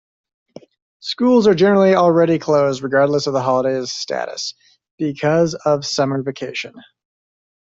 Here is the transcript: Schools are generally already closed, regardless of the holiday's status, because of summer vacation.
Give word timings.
Schools 1.01 1.45
are 1.45 1.53
generally 1.53 1.93
already 1.93 2.39
closed, 2.39 2.81
regardless 2.81 3.27
of 3.27 3.33
the 3.33 3.41
holiday's 3.43 3.91
status, 3.91 4.55
because 4.97 5.53
of 5.53 5.85
summer 5.85 6.23
vacation. 6.23 6.73